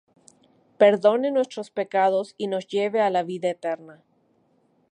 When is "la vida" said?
3.11-3.51